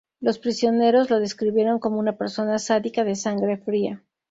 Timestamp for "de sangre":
3.03-3.57